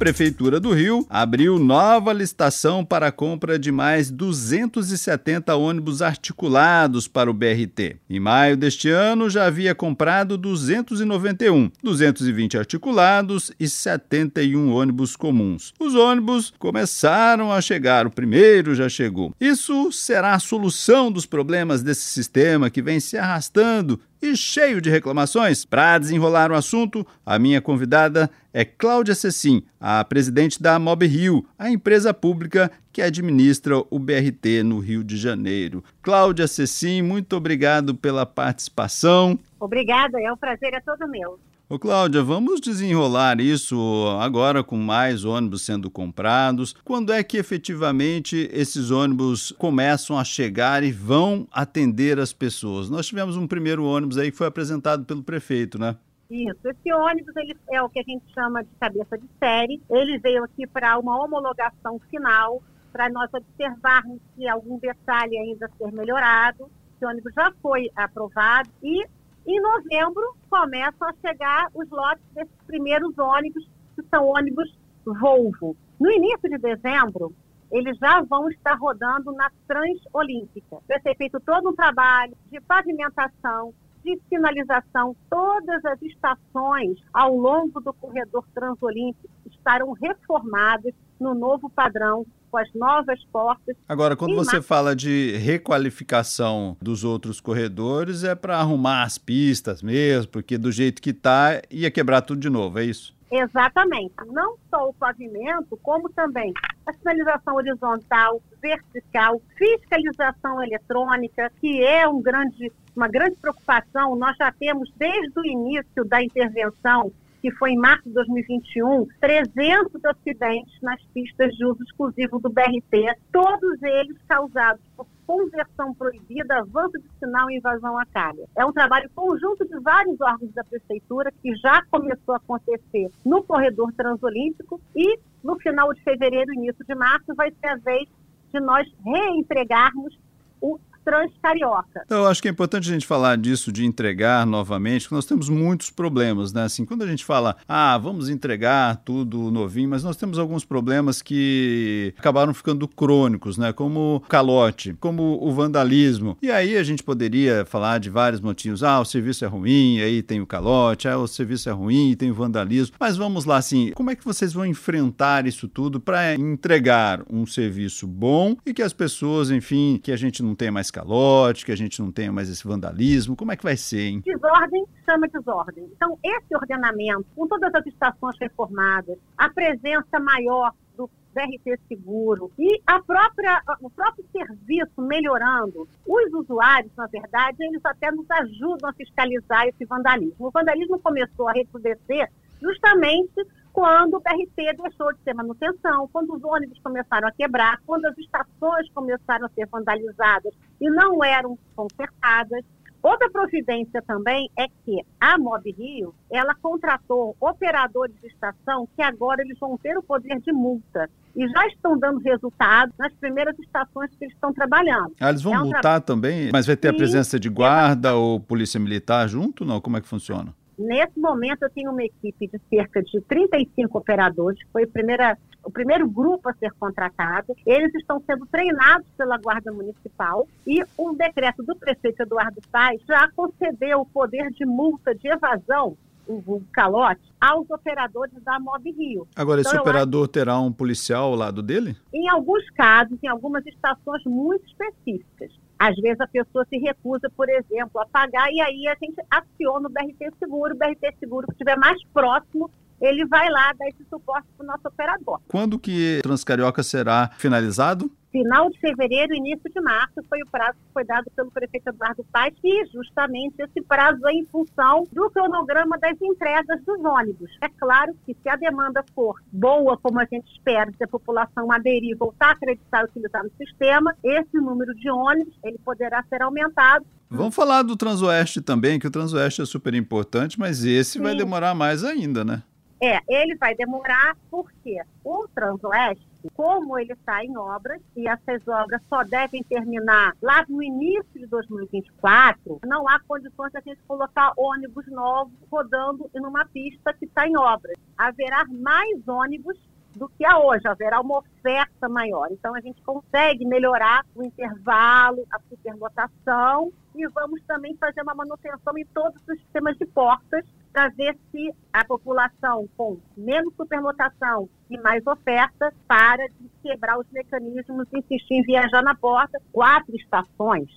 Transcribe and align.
Prefeitura 0.00 0.58
do 0.58 0.72
Rio 0.72 1.06
abriu 1.10 1.58
nova 1.58 2.10
licitação 2.14 2.82
para 2.82 3.08
a 3.08 3.12
compra 3.12 3.58
de 3.58 3.70
mais 3.70 4.10
270 4.10 5.54
ônibus 5.54 6.00
articulados 6.00 7.06
para 7.06 7.30
o 7.30 7.34
BRT. 7.34 7.98
Em 8.08 8.18
maio 8.18 8.56
deste 8.56 8.88
ano, 8.88 9.28
já 9.28 9.44
havia 9.44 9.74
comprado 9.74 10.38
291, 10.38 11.70
220 11.84 12.56
articulados 12.56 13.52
e 13.60 13.68
71 13.68 14.72
ônibus 14.72 15.16
comuns. 15.16 15.74
Os 15.78 15.94
ônibus 15.94 16.50
começaram 16.58 17.52
a 17.52 17.60
chegar, 17.60 18.06
o 18.06 18.10
primeiro 18.10 18.74
já 18.74 18.88
chegou. 18.88 19.34
Isso 19.38 19.92
será 19.92 20.32
a 20.32 20.38
solução 20.38 21.12
dos 21.12 21.26
problemas 21.26 21.82
desse 21.82 22.06
sistema 22.06 22.70
que 22.70 22.80
vem 22.80 23.00
se 23.00 23.18
arrastando 23.18 24.00
e 24.22 24.36
cheio 24.36 24.80
de 24.80 24.90
reclamações. 24.90 25.64
Para 25.64 25.98
desenrolar 25.98 26.50
o 26.50 26.54
assunto, 26.54 27.06
a 27.24 27.38
minha 27.38 27.60
convidada 27.60 28.30
é 28.52 28.64
Cláudia 28.64 29.14
Cecim, 29.14 29.62
a 29.80 30.04
presidente 30.04 30.62
da 30.62 30.78
Mob 30.78 31.06
Rio, 31.06 31.46
a 31.58 31.70
empresa 31.70 32.12
pública 32.12 32.70
que 32.92 33.00
administra 33.00 33.78
o 33.90 33.98
BRT 33.98 34.62
no 34.64 34.78
Rio 34.78 35.04
de 35.04 35.16
Janeiro. 35.16 35.82
Cláudia 36.02 36.48
Cecim, 36.48 37.02
muito 37.02 37.36
obrigado 37.36 37.94
pela 37.94 38.26
participação. 38.26 39.38
Obrigada, 39.58 40.20
é 40.20 40.32
um 40.32 40.36
prazer, 40.36 40.74
é 40.74 40.80
todo 40.80 41.08
meu. 41.08 41.38
Ô 41.72 41.78
Cláudia, 41.78 42.20
vamos 42.20 42.60
desenrolar 42.60 43.40
isso 43.40 43.78
agora 44.20 44.64
com 44.64 44.76
mais 44.76 45.24
ônibus 45.24 45.64
sendo 45.64 45.88
comprados. 45.88 46.72
Quando 46.84 47.12
é 47.12 47.22
que 47.22 47.36
efetivamente 47.36 48.50
esses 48.52 48.90
ônibus 48.90 49.52
começam 49.52 50.18
a 50.18 50.24
chegar 50.24 50.82
e 50.82 50.90
vão 50.90 51.46
atender 51.52 52.18
as 52.18 52.32
pessoas? 52.32 52.90
Nós 52.90 53.06
tivemos 53.06 53.36
um 53.36 53.46
primeiro 53.46 53.84
ônibus 53.84 54.18
aí 54.18 54.32
que 54.32 54.36
foi 54.36 54.48
apresentado 54.48 55.04
pelo 55.04 55.22
prefeito, 55.22 55.78
né? 55.78 55.96
Isso, 56.28 56.58
esse 56.64 56.92
ônibus 56.92 57.36
ele 57.36 57.56
é 57.70 57.80
o 57.80 57.88
que 57.88 58.00
a 58.00 58.02
gente 58.02 58.24
chama 58.34 58.64
de 58.64 58.70
cabeça 58.80 59.16
de 59.16 59.28
série. 59.38 59.80
Ele 59.88 60.18
veio 60.18 60.42
aqui 60.42 60.66
para 60.66 60.98
uma 60.98 61.22
homologação 61.22 62.00
final, 62.10 62.60
para 62.90 63.08
nós 63.08 63.30
observarmos 63.32 64.18
se 64.34 64.48
algum 64.48 64.76
detalhe 64.80 65.38
ainda 65.38 65.70
ser 65.78 65.92
melhorado. 65.92 66.68
Esse 66.96 67.06
ônibus 67.06 67.32
já 67.32 67.52
foi 67.62 67.88
aprovado 67.94 68.68
e 68.82 69.06
em 69.46 69.60
novembro, 69.60 70.36
começam 70.48 71.08
a 71.08 71.14
chegar 71.26 71.68
os 71.74 71.88
lotes 71.90 72.24
desses 72.32 72.54
primeiros 72.66 73.16
ônibus, 73.18 73.68
que 73.94 74.02
são 74.08 74.26
ônibus 74.26 74.78
Volvo. 75.04 75.76
No 75.98 76.10
início 76.10 76.48
de 76.48 76.58
dezembro, 76.58 77.34
eles 77.70 77.96
já 77.98 78.20
vão 78.22 78.50
estar 78.50 78.74
rodando 78.74 79.32
na 79.32 79.50
Transolímpica. 79.66 80.78
Vai 80.88 81.00
ser 81.00 81.16
feito 81.16 81.40
todo 81.40 81.70
um 81.70 81.74
trabalho 81.74 82.36
de 82.50 82.60
pavimentação, 82.60 83.72
de 84.04 84.20
sinalização. 84.28 85.16
Todas 85.28 85.84
as 85.84 86.00
estações 86.02 86.98
ao 87.12 87.34
longo 87.34 87.80
do 87.80 87.92
corredor 87.92 88.44
Transolímpico 88.54 89.28
estarão 89.46 89.92
reformadas 89.92 90.94
no 91.18 91.34
novo 91.34 91.70
padrão 91.70 92.26
com 92.50 92.58
as 92.58 92.72
novas 92.74 93.22
portas. 93.32 93.76
Agora, 93.88 94.16
quando 94.16 94.34
você 94.34 94.60
fala 94.60 94.94
de 94.94 95.36
requalificação 95.36 96.76
dos 96.80 97.04
outros 97.04 97.40
corredores, 97.40 98.24
é 98.24 98.34
para 98.34 98.58
arrumar 98.58 99.02
as 99.02 99.18
pistas 99.18 99.82
mesmo, 99.82 100.30
porque 100.30 100.58
do 100.58 100.72
jeito 100.72 101.00
que 101.00 101.10
está, 101.10 101.62
ia 101.70 101.90
quebrar 101.90 102.22
tudo 102.22 102.40
de 102.40 102.50
novo, 102.50 102.78
é 102.78 102.84
isso? 102.84 103.14
Exatamente. 103.30 104.12
Não 104.26 104.56
só 104.68 104.88
o 104.88 104.94
pavimento, 104.94 105.78
como 105.82 106.08
também 106.10 106.52
a 106.84 106.92
sinalização 106.92 107.54
horizontal, 107.54 108.42
vertical, 108.60 109.40
fiscalização 109.56 110.62
eletrônica, 110.62 111.50
que 111.60 111.84
é 111.84 112.08
um 112.08 112.20
grande, 112.20 112.72
uma 112.94 113.06
grande 113.06 113.36
preocupação. 113.36 114.16
Nós 114.16 114.36
já 114.36 114.50
temos, 114.50 114.90
desde 114.96 115.38
o 115.38 115.46
início 115.46 116.04
da 116.04 116.22
intervenção, 116.22 117.12
que 117.40 117.50
foi 117.52 117.70
em 117.70 117.78
março 117.78 118.04
de 118.04 118.14
2021, 118.14 119.06
300 119.20 120.04
acidentes 120.04 120.80
nas 120.82 121.02
pistas 121.14 121.54
de 121.54 121.64
uso 121.64 121.82
exclusivo 121.82 122.38
do 122.38 122.50
BRT, 122.50 123.16
todos 123.32 123.82
eles 123.82 124.16
causados 124.28 124.82
por 124.96 125.06
conversão 125.26 125.94
proibida, 125.94 126.58
avanço 126.58 126.98
de 126.98 127.08
sinal 127.18 127.50
e 127.50 127.56
invasão 127.56 127.96
à 127.98 128.04
calha. 128.06 128.44
É 128.56 128.64
um 128.64 128.72
trabalho 128.72 129.08
conjunto 129.14 129.66
de 129.66 129.78
vários 129.80 130.20
órgãos 130.20 130.52
da 130.52 130.64
prefeitura 130.64 131.32
que 131.40 131.54
já 131.56 131.82
começou 131.90 132.34
a 132.34 132.38
acontecer 132.38 133.10
no 133.24 133.42
corredor 133.44 133.92
transolímpico 133.92 134.80
e 134.94 135.18
no 135.42 135.58
final 135.60 135.94
de 135.94 136.02
fevereiro, 136.02 136.52
início 136.52 136.84
de 136.84 136.94
março, 136.94 137.34
vai 137.34 137.50
ser 137.52 137.68
a 137.68 137.76
vez 137.76 138.08
de 138.52 138.60
nós 138.60 138.86
reentregarmos 139.04 140.18
o 140.60 140.78
Transcarioca. 141.10 142.02
Então, 142.06 142.18
eu 142.18 142.26
acho 142.28 142.40
que 142.40 142.46
é 142.46 142.50
importante 142.52 142.88
a 142.88 142.92
gente 142.92 143.04
falar 143.04 143.36
disso, 143.36 143.72
de 143.72 143.84
entregar 143.84 144.46
novamente, 144.46 145.02
porque 145.02 145.16
nós 145.16 145.26
temos 145.26 145.48
muitos 145.48 145.90
problemas, 145.90 146.52
né? 146.52 146.62
Assim, 146.62 146.84
quando 146.84 147.02
a 147.02 147.06
gente 147.06 147.24
fala, 147.24 147.56
ah, 147.68 147.98
vamos 147.98 148.28
entregar 148.28 148.96
tudo 149.04 149.50
novinho, 149.50 149.88
mas 149.88 150.04
nós 150.04 150.16
temos 150.16 150.38
alguns 150.38 150.64
problemas 150.64 151.20
que 151.20 152.14
acabaram 152.16 152.54
ficando 152.54 152.86
crônicos, 152.86 153.58
né? 153.58 153.72
Como 153.72 154.16
o 154.16 154.20
calote, 154.20 154.96
como 155.00 155.36
o 155.42 155.52
vandalismo. 155.52 156.38
E 156.40 156.48
aí 156.48 156.76
a 156.76 156.82
gente 156.84 157.02
poderia 157.02 157.64
falar 157.64 157.98
de 157.98 158.08
vários 158.08 158.40
motivos. 158.40 158.84
Ah, 158.84 159.00
o 159.00 159.04
serviço 159.04 159.44
é 159.44 159.48
ruim, 159.48 160.00
aí 160.00 160.22
tem 160.22 160.40
o 160.40 160.46
calote, 160.46 161.08
ah, 161.08 161.18
o 161.18 161.26
serviço 161.26 161.68
é 161.68 161.72
ruim, 161.72 162.14
tem 162.16 162.30
o 162.30 162.34
vandalismo. 162.34 162.94
Mas 163.00 163.16
vamos 163.16 163.44
lá, 163.44 163.56
assim, 163.56 163.90
como 163.96 164.12
é 164.12 164.14
que 164.14 164.24
vocês 164.24 164.52
vão 164.52 164.64
enfrentar 164.64 165.44
isso 165.44 165.66
tudo 165.66 165.98
para 165.98 166.36
entregar 166.36 167.22
um 167.28 167.44
serviço 167.44 168.06
bom 168.06 168.56
e 168.64 168.72
que 168.72 168.82
as 168.82 168.92
pessoas, 168.92 169.50
enfim, 169.50 169.98
que 170.00 170.12
a 170.12 170.16
gente 170.16 170.40
não 170.40 170.54
tenha 170.54 170.70
mais 170.70 170.88
calote, 171.00 171.64
que 171.64 171.72
a 171.72 171.76
gente 171.76 172.00
não 172.00 172.12
tenha 172.12 172.32
mais 172.32 172.48
esse 172.48 172.66
vandalismo? 172.66 173.36
Como 173.36 173.52
é 173.52 173.56
que 173.56 173.64
vai 173.64 173.76
ser, 173.76 174.00
hein? 174.00 174.22
Desordem 174.24 174.84
chama 175.04 175.26
desordem. 175.28 175.90
Então, 175.96 176.18
esse 176.22 176.54
ordenamento, 176.54 177.26
com 177.34 177.46
todas 177.48 177.74
as 177.74 177.86
estações 177.86 178.36
reformadas, 178.40 179.18
a 179.36 179.48
presença 179.48 180.20
maior 180.20 180.72
do 180.96 181.10
BRT 181.34 181.78
Seguro 181.88 182.50
e 182.58 182.80
a 182.86 183.00
própria, 183.02 183.62
o 183.80 183.90
próprio 183.90 184.24
serviço 184.32 185.00
melhorando. 185.00 185.88
Os 186.06 186.32
usuários, 186.34 186.92
na 186.96 187.06
verdade, 187.06 187.56
eles 187.60 187.84
até 187.84 188.10
nos 188.12 188.30
ajudam 188.30 188.90
a 188.90 188.92
fiscalizar 188.92 189.66
esse 189.66 189.84
vandalismo. 189.84 190.46
O 190.46 190.50
vandalismo 190.50 190.98
começou 191.00 191.48
a 191.48 191.52
recrudescer 191.52 192.30
justamente 192.60 193.46
quando 193.72 194.14
o 194.14 194.20
BRT 194.20 194.76
deixou 194.82 195.12
de 195.12 195.20
ter 195.20 195.34
manutenção, 195.34 196.08
quando 196.12 196.34
os 196.34 196.42
ônibus 196.44 196.78
começaram 196.80 197.28
a 197.28 197.32
quebrar, 197.32 197.80
quando 197.86 198.06
as 198.06 198.18
estações 198.18 198.90
começaram 198.92 199.46
a 199.46 199.48
ser 199.50 199.66
vandalizadas 199.66 200.52
e 200.80 200.90
não 200.90 201.22
eram 201.24 201.58
consertadas. 201.74 202.64
Outra 203.02 203.30
providência 203.30 204.02
também 204.02 204.50
é 204.58 204.66
que 204.84 205.02
a 205.18 205.38
Mob 205.38 205.70
Rio, 205.72 206.14
ela 206.30 206.54
contratou 206.54 207.34
operadores 207.40 208.14
de 208.20 208.26
estação 208.26 208.86
que 208.94 209.02
agora 209.02 209.40
eles 209.40 209.58
vão 209.58 209.78
ter 209.78 209.96
o 209.96 210.02
poder 210.02 210.38
de 210.40 210.52
multa 210.52 211.08
e 211.34 211.48
já 211.48 211.66
estão 211.68 211.98
dando 211.98 212.18
resultados 212.18 212.94
nas 212.98 213.12
primeiras 213.14 213.58
estações 213.58 214.10
que 214.16 214.24
eles 214.24 214.34
estão 214.34 214.52
trabalhando. 214.52 215.14
Ah, 215.18 215.30
eles 215.30 215.40
vão 215.40 215.54
é 215.54 215.58
um 215.60 215.64
multar 215.64 215.80
tra... 215.80 216.00
também? 216.00 216.50
Mas 216.52 216.66
vai 216.66 216.76
ter 216.76 216.88
Sim, 216.88 216.94
a 216.94 216.96
presença 216.98 217.40
de 217.40 217.48
guarda 217.48 218.14
ou 218.14 218.38
polícia 218.38 218.78
militar 218.78 219.26
junto? 219.28 219.64
Não? 219.64 219.80
Como 219.80 219.96
é 219.96 220.00
que 220.02 220.08
funciona? 220.08 220.54
Nesse 220.80 221.20
momento, 221.20 221.62
eu 221.64 221.68
tenho 221.68 221.90
uma 221.90 222.02
equipe 222.02 222.46
de 222.46 222.58
cerca 222.70 223.02
de 223.02 223.20
35 223.20 223.98
operadores, 223.98 224.58
que 224.58 224.72
foi 224.72 224.86
primeira, 224.86 225.36
o 225.62 225.70
primeiro 225.70 226.08
grupo 226.08 226.48
a 226.48 226.54
ser 226.54 226.72
contratado. 226.80 227.54
Eles 227.66 227.94
estão 227.96 228.18
sendo 228.26 228.46
treinados 228.46 229.06
pela 229.14 229.36
Guarda 229.36 229.70
Municipal 229.70 230.48
e 230.66 230.82
um 230.98 231.14
decreto 231.14 231.62
do 231.62 231.76
prefeito 231.76 232.22
Eduardo 232.22 232.62
Paes 232.72 233.02
já 233.06 233.28
concedeu 233.36 234.00
o 234.00 234.06
poder 234.06 234.50
de 234.52 234.64
multa 234.64 235.14
de 235.14 235.28
evasão 235.28 235.98
o 236.26 236.62
calote 236.72 237.20
aos 237.40 237.68
operadores 237.68 238.32
da 238.42 238.58
Mob 238.58 238.90
Rio. 238.90 239.26
Agora, 239.34 239.60
esse 239.60 239.70
então, 239.70 239.82
operador 239.82 240.22
acho... 240.22 240.32
terá 240.32 240.58
um 240.60 240.72
policial 240.72 241.24
ao 241.24 241.34
lado 241.34 241.62
dele? 241.62 241.96
Em 242.12 242.30
alguns 242.30 242.68
casos, 242.70 243.18
em 243.22 243.28
algumas 243.28 243.66
estações 243.66 244.22
muito 244.24 244.64
específicas. 244.66 245.50
Às 245.80 245.96
vezes 245.96 246.20
a 246.20 246.26
pessoa 246.26 246.62
se 246.68 246.76
recusa, 246.76 247.30
por 247.34 247.48
exemplo, 247.48 247.98
a 248.02 248.06
pagar 248.06 248.52
e 248.52 248.60
aí 248.60 248.86
a 248.86 248.94
gente 249.02 249.16
aciona 249.30 249.88
o 249.88 249.90
BRT 249.90 250.36
Seguro, 250.38 250.74
o 250.74 250.76
BRT 250.76 251.16
Seguro 251.18 251.46
que 251.46 251.54
estiver 251.54 251.78
mais 251.78 251.96
próximo, 252.12 252.70
ele 253.00 253.24
vai 253.24 253.48
lá 253.48 253.72
dar 253.72 253.88
esse 253.88 254.04
suporte 254.10 254.46
para 254.58 254.64
o 254.64 254.66
nosso 254.66 254.86
operador. 254.86 255.40
Quando 255.48 255.78
que 255.78 256.20
Transcarioca 256.22 256.82
será 256.82 257.30
finalizado? 257.38 258.10
Final 258.30 258.70
de 258.70 258.78
fevereiro, 258.78 259.34
início 259.34 259.70
de 259.70 259.80
março, 259.80 260.22
foi 260.28 260.40
o 260.42 260.46
prazo 260.50 260.78
que 260.78 260.92
foi 260.92 261.04
dado 261.04 261.30
pelo 261.34 261.50
prefeito 261.50 261.88
Eduardo 261.88 262.24
Paes, 262.32 262.54
e 262.62 262.86
justamente 262.86 263.56
esse 263.58 263.82
prazo 263.82 264.26
é 264.26 264.32
em 264.32 264.46
função 264.46 265.06
do 265.12 265.30
cronograma 265.30 265.98
das 265.98 266.20
entregas 266.20 266.82
dos 266.84 267.04
ônibus. 267.04 267.50
É 267.60 267.68
claro 267.68 268.14
que 268.24 268.34
se 268.34 268.48
a 268.48 268.56
demanda 268.56 269.04
for 269.14 269.40
boa, 269.52 269.96
como 269.98 270.20
a 270.20 270.24
gente 270.24 270.50
espera, 270.52 270.90
se 270.96 271.04
a 271.04 271.08
população 271.08 271.70
aderir, 271.72 272.16
voltar 272.16 272.48
a 272.48 272.52
acreditar 272.52 273.02
e 273.02 273.04
utilizar 273.04 273.42
no 273.42 273.50
sistema, 273.56 274.14
esse 274.22 274.56
número 274.56 274.94
de 274.94 275.10
ônibus 275.10 275.54
ele 275.64 275.78
poderá 275.84 276.22
ser 276.28 276.42
aumentado. 276.42 277.04
Vamos 277.28 277.54
falar 277.54 277.82
do 277.82 277.96
Transoeste 277.96 278.60
também, 278.60 278.98
que 278.98 279.06
o 279.06 279.10
Transoeste 279.10 279.62
é 279.62 279.64
super 279.64 279.94
importante, 279.94 280.58
mas 280.58 280.84
esse 280.84 281.12
Sim. 281.12 281.22
vai 281.22 281.34
demorar 281.34 281.74
mais 281.74 282.02
ainda, 282.02 282.44
né? 282.44 282.62
É, 283.02 283.18
ele 283.28 283.56
vai 283.56 283.74
demorar 283.74 284.36
porque 284.50 285.00
o 285.24 285.48
Transoeste, 285.54 286.26
como 286.54 286.98
ele 286.98 287.12
está 287.12 287.44
em 287.44 287.56
obras, 287.56 288.00
e 288.16 288.28
essas 288.28 288.66
obras 288.66 289.00
só 289.08 289.22
devem 289.22 289.62
terminar 289.62 290.34
lá 290.40 290.64
no 290.68 290.82
início 290.82 291.32
de 291.34 291.46
2024, 291.46 292.80
não 292.86 293.08
há 293.08 293.20
condições 293.20 293.72
de 293.72 293.78
a 293.78 293.80
gente 293.80 294.00
colocar 294.06 294.52
ônibus 294.56 295.06
novos 295.08 295.52
rodando 295.70 296.30
em 296.34 296.40
uma 296.40 296.64
pista 296.66 297.12
que 297.12 297.24
está 297.24 297.46
em 297.46 297.56
obras. 297.56 297.96
Haverá 298.16 298.64
mais 298.66 299.26
ônibus 299.26 299.78
do 300.14 300.28
que 300.28 300.44
há 300.44 300.58
hoje, 300.58 300.86
haverá 300.86 301.20
uma 301.20 301.38
oferta 301.38 302.08
maior. 302.08 302.48
Então, 302.50 302.74
a 302.74 302.80
gente 302.80 303.00
consegue 303.02 303.64
melhorar 303.64 304.24
o 304.34 304.42
intervalo, 304.42 305.46
a 305.50 305.58
superlotação 305.68 306.92
e 307.14 307.26
vamos 307.28 307.62
também 307.64 307.96
fazer 307.96 308.22
uma 308.22 308.34
manutenção 308.34 308.96
em 308.96 309.04
todos 309.06 309.40
os 309.48 309.58
sistemas 309.58 309.96
de 309.96 310.06
portas 310.06 310.64
para 310.92 311.08
ver 311.08 311.36
se 311.50 311.72
a 311.92 312.04
população 312.04 312.88
com 312.96 313.18
menos 313.36 313.74
superlotação 313.74 314.68
e 314.88 314.98
mais 314.98 315.26
oferta 315.26 315.92
para 316.06 316.46
quebrar 316.82 317.18
os 317.18 317.26
mecanismos 317.32 318.06
e 318.12 318.18
insistir 318.18 318.54
em 318.54 318.62
viajar 318.62 319.02
na 319.02 319.14
porta. 319.14 319.60
Quatro 319.72 320.14
estações 320.16 320.88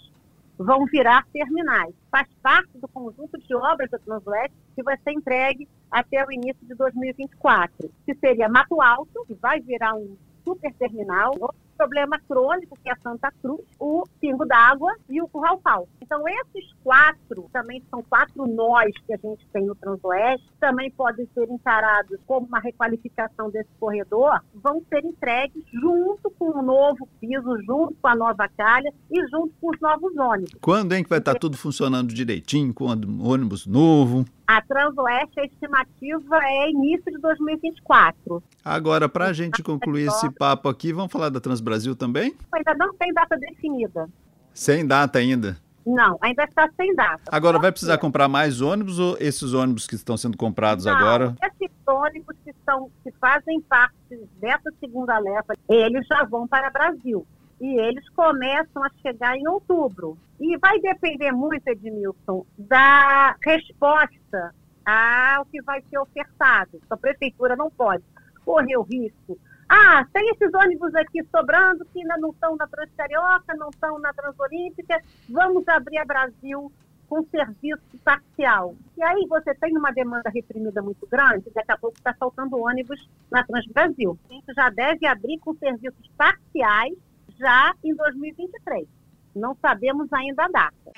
vão 0.57 0.85
virar 0.85 1.25
terminais. 1.33 1.93
Faz 2.11 2.27
parte 2.41 2.77
do 2.77 2.87
conjunto 2.87 3.39
de 3.39 3.55
obras 3.55 3.89
da 3.89 3.99
Transoeste 3.99 4.55
que 4.75 4.83
vai 4.83 4.97
ser 4.97 5.11
entregue 5.11 5.67
até 5.91 6.25
o 6.25 6.31
início 6.31 6.65
de 6.65 6.75
2024, 6.75 7.91
que 8.05 8.15
seria 8.15 8.49
Mato 8.49 8.81
Alto, 8.81 9.25
que 9.27 9.33
vai 9.35 9.59
virar 9.59 9.93
um 9.95 10.15
super 10.43 10.73
terminal, 10.73 11.33
problema 11.77 12.19
crônico, 12.27 12.77
que 12.81 12.89
é 12.89 12.93
a 12.93 12.97
Santa 12.97 13.31
Cruz, 13.41 13.61
o 13.79 14.03
Pingo 14.19 14.45
d'Água 14.45 14.93
e 15.09 15.21
o 15.21 15.27
Curral 15.27 15.57
Pau. 15.59 15.87
Então, 16.01 16.23
esses 16.27 16.73
quatro, 16.83 17.49
também 17.51 17.83
são 17.89 18.03
quatro 18.03 18.45
nós 18.47 18.91
que 19.05 19.13
a 19.13 19.17
gente 19.17 19.45
tem 19.51 19.65
no 19.65 19.75
Transoeste, 19.75 20.47
também 20.59 20.91
podem 20.91 21.27
ser 21.33 21.49
encarados 21.49 22.19
como 22.25 22.47
uma 22.47 22.59
requalificação 22.59 23.49
desse 23.49 23.69
corredor, 23.79 24.39
vão 24.53 24.81
ser 24.89 25.03
entregues 25.05 25.63
junto 25.73 26.29
com 26.31 26.57
o 26.57 26.61
novo 26.61 27.07
piso, 27.19 27.57
junto 27.65 27.95
com 28.01 28.07
a 28.07 28.15
nova 28.15 28.47
calha 28.49 28.91
e 29.11 29.27
junto 29.27 29.53
com 29.59 29.69
os 29.69 29.79
novos 29.79 30.15
ônibus. 30.15 30.53
Quando 30.61 30.93
é 30.93 31.03
que 31.03 31.09
vai 31.09 31.19
estar 31.19 31.35
tudo 31.35 31.57
funcionando 31.57 32.13
direitinho, 32.13 32.73
com 32.73 32.85
ônibus 32.85 33.65
novo? 33.65 34.25
A 34.45 34.61
Transoeste, 34.61 35.39
a 35.39 35.45
estimativa 35.45 36.37
é 36.43 36.69
início 36.69 37.11
de 37.11 37.17
2024. 37.17 38.43
Agora, 38.63 39.07
para 39.07 39.27
a 39.27 39.33
gente 39.33 39.63
concluir 39.63 40.07
esse 40.07 40.29
papo 40.31 40.67
aqui, 40.67 40.91
vamos 40.91 41.11
falar 41.11 41.29
da 41.29 41.39
Transbrasil 41.63 41.95
também? 41.95 42.35
Ainda 42.51 42.73
não 42.75 42.93
tem 42.93 43.13
data 43.13 43.37
definida. 43.37 44.09
Sem 44.53 44.85
data 44.85 45.19
ainda? 45.19 45.57
Não, 45.85 46.17
ainda 46.21 46.43
está 46.43 46.69
sem 46.77 46.95
data. 46.95 47.23
Agora, 47.27 47.59
vai 47.59 47.71
precisar 47.71 47.97
comprar 47.97 48.27
mais 48.27 48.61
ônibus 48.61 48.99
ou 48.99 49.17
esses 49.19 49.53
ônibus 49.53 49.87
que 49.87 49.95
estão 49.95 50.15
sendo 50.15 50.37
comprados 50.37 50.85
não, 50.85 50.95
agora? 50.95 51.35
Esses 51.43 51.71
ônibus 51.87 52.35
que, 52.43 52.53
são, 52.63 52.89
que 53.03 53.11
fazem 53.19 53.59
parte 53.61 53.95
dessa 54.39 54.71
segunda 54.79 55.17
leva, 55.17 55.53
eles 55.67 56.05
já 56.07 56.23
vão 56.23 56.47
para 56.47 56.69
o 56.69 56.71
Brasil 56.71 57.27
e 57.59 57.79
eles 57.79 58.07
começam 58.09 58.83
a 58.83 58.89
chegar 59.01 59.35
em 59.35 59.47
outubro. 59.47 60.17
E 60.39 60.57
vai 60.57 60.79
depender 60.79 61.31
muito, 61.31 61.67
Edmilson, 61.67 62.45
da 62.57 63.35
resposta 63.43 64.53
ao 64.85 65.45
que 65.45 65.61
vai 65.61 65.81
ser 65.89 65.97
ofertado. 65.97 66.81
A 66.89 66.97
prefeitura 66.97 67.55
não 67.55 67.69
pode 67.69 68.03
correr 68.45 68.77
o 68.77 68.83
risco. 68.83 69.37
Ah, 69.75 70.05
tem 70.13 70.29
esses 70.29 70.53
ônibus 70.53 70.93
aqui 70.93 71.23
sobrando 71.35 71.83
que 71.85 71.99
ainda 71.99 72.15
não 72.17 72.29
estão 72.29 72.55
na 72.55 72.67
Transcarioca, 72.67 73.55
não 73.55 73.71
estão 73.71 73.97
na 73.97 74.13
Transolímpica, 74.13 75.01
vamos 75.27 75.67
abrir 75.67 75.97
a 75.97 76.05
Brasil 76.05 76.71
com 77.09 77.23
serviço 77.23 77.81
parcial. 78.03 78.75
E 78.95 79.01
aí 79.01 79.25
você 79.27 79.55
tem 79.55 79.75
uma 79.75 79.91
demanda 79.91 80.29
reprimida 80.29 80.79
muito 80.79 81.07
grande, 81.07 81.49
daqui 81.55 81.71
a 81.71 81.77
pouco 81.77 81.97
está 81.97 82.13
faltando 82.13 82.61
ônibus 82.61 83.09
na 83.31 83.43
Transbrasil. 83.43 84.15
Gente 84.29 84.53
já 84.53 84.69
deve 84.69 85.07
abrir 85.07 85.39
com 85.39 85.55
serviços 85.55 86.07
parciais 86.15 86.93
já 87.39 87.73
em 87.83 87.95
2023. 87.95 88.87
Não 89.35 89.57
sabemos 89.59 90.07
ainda 90.13 90.45
a 90.45 90.49
data. 90.49 90.91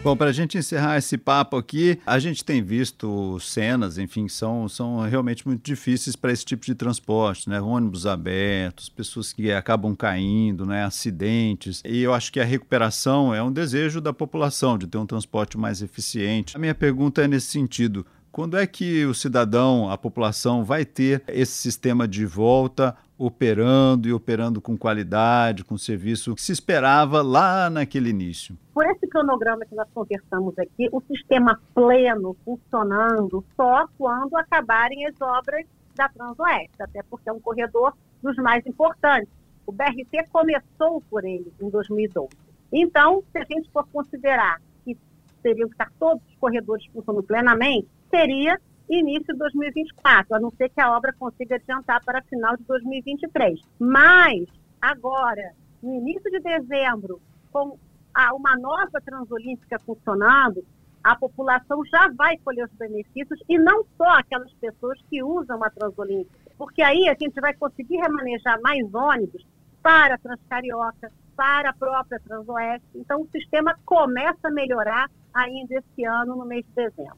Bom, 0.00 0.16
para 0.16 0.30
a 0.30 0.32
gente 0.32 0.56
encerrar 0.56 0.96
esse 0.96 1.18
papo 1.18 1.56
aqui, 1.56 1.98
a 2.06 2.20
gente 2.20 2.44
tem 2.44 2.62
visto 2.62 3.38
cenas, 3.40 3.98
enfim, 3.98 4.28
são, 4.28 4.68
são 4.68 5.00
realmente 5.00 5.46
muito 5.46 5.62
difíceis 5.62 6.14
para 6.14 6.30
esse 6.32 6.44
tipo 6.44 6.64
de 6.64 6.74
transporte, 6.74 7.50
né? 7.50 7.60
Ônibus 7.60 8.06
abertos, 8.06 8.88
pessoas 8.88 9.32
que 9.32 9.50
acabam 9.52 9.96
caindo, 9.96 10.64
né? 10.64 10.84
Acidentes. 10.84 11.82
E 11.84 12.00
eu 12.00 12.14
acho 12.14 12.32
que 12.32 12.38
a 12.38 12.44
recuperação 12.44 13.34
é 13.34 13.42
um 13.42 13.50
desejo 13.50 14.00
da 14.00 14.12
população 14.12 14.78
de 14.78 14.86
ter 14.86 14.98
um 14.98 15.06
transporte 15.06 15.58
mais 15.58 15.82
eficiente. 15.82 16.56
A 16.56 16.60
minha 16.60 16.74
pergunta 16.76 17.22
é 17.22 17.28
nesse 17.28 17.48
sentido. 17.48 18.06
Quando 18.30 18.56
é 18.56 18.68
que 18.68 19.04
o 19.04 19.12
cidadão, 19.12 19.90
a 19.90 19.98
população, 19.98 20.62
vai 20.64 20.84
ter 20.84 21.24
esse 21.26 21.52
sistema 21.52 22.06
de 22.06 22.24
volta 22.24 22.96
operando 23.18 24.08
e 24.08 24.12
operando 24.12 24.60
com 24.60 24.76
qualidade, 24.76 25.64
com 25.64 25.76
serviço 25.76 26.34
que 26.34 26.42
se 26.42 26.52
esperava 26.52 27.20
lá 27.20 27.68
naquele 27.68 28.10
início? 28.10 28.56
Por 28.72 28.86
esse 28.86 29.06
cronograma 29.08 29.66
que 29.66 29.74
nós 29.74 29.88
conversamos 29.92 30.56
aqui, 30.58 30.88
o 30.92 31.02
sistema 31.02 31.60
pleno 31.74 32.36
funcionando 32.44 33.44
só 33.56 33.86
quando 33.98 34.36
acabarem 34.36 35.04
as 35.06 35.20
obras 35.20 35.66
da 35.96 36.08
Transoeste, 36.08 36.80
até 36.80 37.02
porque 37.10 37.28
é 37.28 37.32
um 37.32 37.40
corredor 37.40 37.92
dos 38.22 38.36
mais 38.36 38.64
importantes. 38.64 39.28
O 39.66 39.72
BRT 39.72 40.28
começou 40.30 41.02
por 41.10 41.24
ele 41.24 41.52
em 41.60 41.68
2012. 41.68 42.28
Então, 42.72 43.22
se 43.32 43.38
a 43.38 43.44
gente 43.44 43.68
for 43.70 43.86
considerar 43.92 44.60
que 44.84 44.96
teriam 45.42 45.68
que 45.68 45.74
estar 45.74 45.90
todos 45.98 46.22
os 46.28 46.36
corredores 46.36 46.86
funcionando 46.92 47.24
plenamente, 47.24 47.88
seria 48.10 48.58
início 48.94 49.32
de 49.32 49.38
2024, 49.38 50.36
a 50.36 50.40
não 50.40 50.50
ser 50.50 50.68
que 50.68 50.80
a 50.80 50.96
obra 50.96 51.12
consiga 51.18 51.56
adiantar 51.56 52.02
para 52.04 52.22
final 52.22 52.56
de 52.56 52.64
2023. 52.64 53.60
Mas, 53.78 54.46
agora, 54.80 55.52
no 55.82 55.94
início 55.94 56.30
de 56.30 56.40
dezembro, 56.40 57.20
com 57.52 57.78
a, 58.14 58.34
uma 58.34 58.56
nova 58.56 59.00
Transolímpica 59.04 59.78
funcionando, 59.80 60.64
a 61.02 61.14
população 61.14 61.84
já 61.86 62.08
vai 62.08 62.36
colher 62.38 62.64
os 62.64 62.72
benefícios 62.72 63.40
e 63.48 63.58
não 63.58 63.84
só 63.96 64.18
aquelas 64.18 64.52
pessoas 64.54 64.98
que 65.08 65.22
usam 65.22 65.62
a 65.62 65.70
Transolímpica. 65.70 66.38
Porque 66.56 66.82
aí 66.82 67.08
a 67.08 67.14
gente 67.14 67.40
vai 67.40 67.54
conseguir 67.54 67.96
remanejar 67.96 68.60
mais 68.60 68.82
ônibus 68.92 69.46
para 69.82 70.16
a 70.16 70.18
Transcarioca, 70.18 71.12
para 71.36 71.70
a 71.70 71.72
própria 71.72 72.20
Transoeste. 72.20 72.86
Então, 72.94 73.22
o 73.22 73.28
sistema 73.28 73.78
começa 73.84 74.48
a 74.48 74.50
melhorar 74.50 75.08
ainda 75.32 75.76
esse 75.76 76.04
ano, 76.04 76.34
no 76.34 76.44
mês 76.44 76.64
de 76.66 76.72
dezembro. 76.72 77.16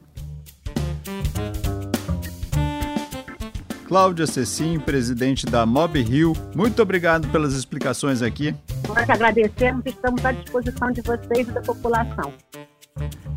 Cláudia 3.91 4.25
Cecim, 4.25 4.79
presidente 4.79 5.45
da 5.45 5.65
Mob 5.65 6.01
Rio, 6.01 6.31
muito 6.55 6.81
obrigado 6.81 7.27
pelas 7.27 7.53
explicações 7.53 8.21
aqui. 8.21 8.55
Nós 8.87 9.09
agradecemos 9.09 9.85
e 9.85 9.89
estamos 9.89 10.23
à 10.23 10.31
disposição 10.31 10.93
de 10.93 11.01
vocês 11.01 11.45
e 11.45 11.51
da 11.51 11.59
população. 11.59 12.31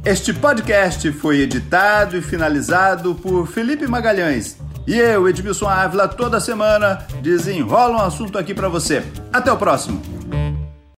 Este 0.05 0.33
podcast 0.33 1.11
foi 1.11 1.41
editado 1.41 2.17
e 2.17 2.23
finalizado 2.23 3.17
por 3.17 3.49
Felipe 3.49 3.89
Magalhães. 3.89 4.57
E 4.87 4.97
eu, 4.97 5.29
Edmilson 5.29 5.67
Ávila, 5.69 6.07
toda 6.07 6.39
semana 6.39 7.05
desenrola 7.21 7.97
um 7.97 8.07
assunto 8.07 8.39
aqui 8.39 8.55
para 8.55 8.69
você. 8.69 9.03
Até 9.33 9.51
o 9.51 9.57
próximo! 9.57 10.14